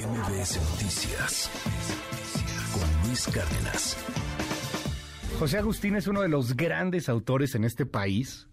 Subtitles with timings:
[0.00, 1.50] MBS Noticias
[2.72, 3.98] con Luis Cárdenas.
[5.38, 8.48] José Agustín es uno de los grandes autores en este país.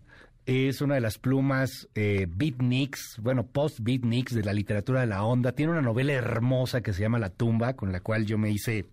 [0.45, 5.53] Es una de las plumas eh, beatniks, bueno, post-beatniks de la literatura de la onda.
[5.53, 8.89] Tiene una novela hermosa que se llama La tumba, con la cual yo me hice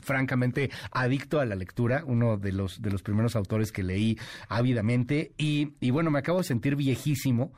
[0.00, 4.18] francamente adicto a la lectura, uno de los, de los primeros autores que leí
[4.48, 5.32] ávidamente.
[5.36, 7.52] Y, y bueno, me acabo de sentir viejísimo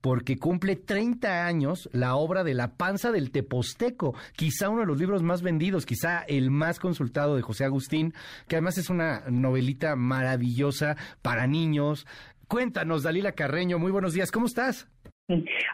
[0.00, 4.98] porque cumple 30 años la obra de La panza del Teposteco, quizá uno de los
[4.98, 8.14] libros más vendidos, quizá el más consultado de José Agustín,
[8.48, 12.06] que además es una novelita maravillosa para niños.
[12.48, 14.88] Cuéntanos, Dalila Carreño, muy buenos días, ¿cómo estás?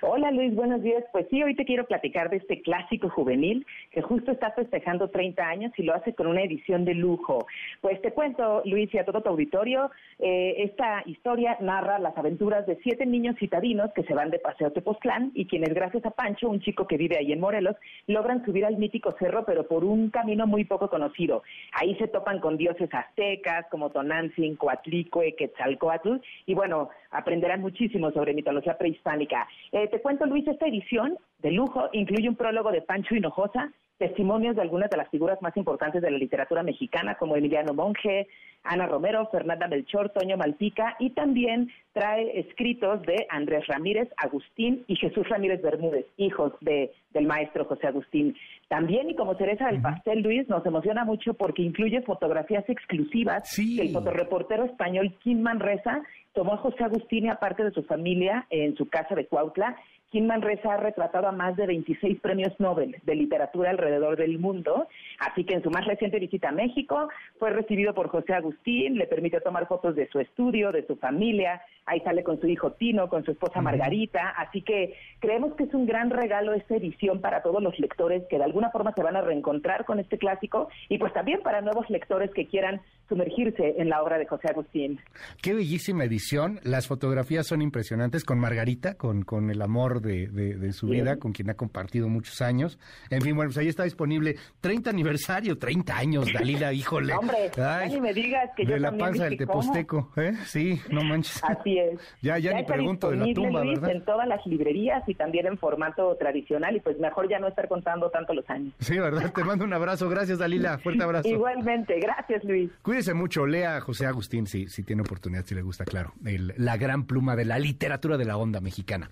[0.03, 1.05] Hola Luis, buenos días.
[1.13, 5.43] Pues sí, hoy te quiero platicar de este clásico juvenil que justo está festejando 30
[5.43, 7.47] años y lo hace con una edición de lujo.
[7.81, 12.67] Pues te cuento, Luis, y a todo tu auditorio, eh, esta historia narra las aventuras
[12.67, 16.11] de siete niños citadinos que se van de paseo a Tepoztlán y quienes gracias a
[16.11, 19.85] Pancho, un chico que vive ahí en Morelos, logran subir al mítico cerro, pero por
[19.85, 21.43] un camino muy poco conocido.
[21.73, 26.17] Ahí se topan con dioses aztecas como Tonantzin, Coatlicue, Quetzalcoatl
[26.47, 29.46] y bueno, aprenderán muchísimo sobre mitología prehispánica.
[29.73, 34.57] Eh, te cuento, Luis, esta edición de lujo incluye un prólogo de Pancho Hinojosa, testimonios
[34.57, 38.29] de algunas de las figuras más importantes de la literatura mexicana, como Emiliano Monge,
[38.63, 44.97] Ana Romero, Fernanda Melchor, Toño Malpica, y también trae escritos de Andrés Ramírez, Agustín y
[44.97, 48.37] Jesús Ramírez Bermúdez, hijos de, del maestro José Agustín.
[48.69, 53.83] También, y como cereza del pastel, Luis, nos emociona mucho porque incluye fotografías exclusivas que
[53.83, 56.03] el fotoreportero español Kim Manresa
[56.37, 59.75] tomó a José Agustín y aparte de su familia en su casa de Cuautla
[60.11, 64.87] Kim Manresa ha retratado a más de 26 premios Nobel de literatura alrededor del mundo,
[65.19, 69.07] así que en su más reciente visita a México fue recibido por José Agustín, le
[69.07, 73.09] permitió tomar fotos de su estudio, de su familia, ahí sale con su hijo Tino,
[73.09, 77.43] con su esposa Margarita, así que creemos que es un gran regalo esta edición para
[77.43, 80.99] todos los lectores que de alguna forma se van a reencontrar con este clásico y
[80.99, 85.01] pues también para nuevos lectores que quieran sumergirse en la obra de José Agustín.
[85.43, 90.89] Qué bellísima edición, las fotografías son impresionantes con Margarita, con, con el amor de, su
[90.89, 92.79] vida, con quien ha compartido muchos años.
[93.11, 97.15] En fin, bueno, pues ahí está disponible 30 aniversario, 30 años, Dalila, híjole.
[97.15, 97.51] Hombre,
[97.89, 100.35] ni me digas que de la panza del Teposteco, ¿eh?
[100.45, 101.43] Sí, no manches.
[101.45, 102.01] Así es.
[102.23, 103.97] Ya, ya, ni pregunto de la tumba, Luis, ¿verdad?
[103.97, 107.69] en todas las librerías y también en formato tradicional y pues mejor ya no estar
[107.69, 108.73] contando tanto los años.
[108.81, 109.33] Sí, ¿verdad?
[109.33, 110.09] Te mando un abrazo.
[110.09, 110.79] Gracias, Dalila.
[110.79, 111.29] Fuerte abrazo.
[111.29, 112.01] Igualmente.
[112.01, 112.71] Gracias, Luis.
[112.83, 113.47] Cuídese mucho.
[113.47, 116.13] Lea a José Agustín si, si tiene oportunidad, si le gusta, claro.
[116.25, 119.11] El, la gran pluma de la literatura de la onda mexicana.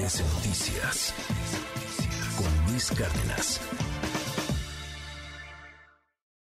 [0.00, 1.12] Noticias
[2.34, 3.60] con Luis Cárdenas.